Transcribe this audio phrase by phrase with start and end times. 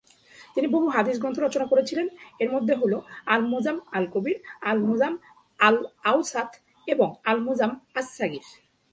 [0.55, 2.07] তিনি বহু হাদীস গ্রন্থ রচনা করেছিলেন,
[2.39, 4.43] এর মধ্যে হল- আল-মু'জাম আল-কবির,
[4.61, 5.17] আল-মুজাম
[5.59, 6.55] আল-আওসাত
[6.87, 8.41] এবং আল-মুজাম আস-সাগীর।